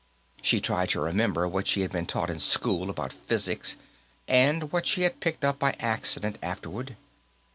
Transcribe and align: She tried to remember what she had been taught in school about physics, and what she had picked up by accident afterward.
She 0.41 0.59
tried 0.59 0.89
to 0.89 0.99
remember 1.01 1.47
what 1.47 1.67
she 1.67 1.81
had 1.81 1.91
been 1.91 2.07
taught 2.07 2.31
in 2.31 2.39
school 2.39 2.89
about 2.89 3.13
physics, 3.13 3.75
and 4.27 4.71
what 4.71 4.87
she 4.87 5.03
had 5.03 5.19
picked 5.19 5.45
up 5.45 5.59
by 5.59 5.75
accident 5.79 6.39
afterward. 6.41 6.97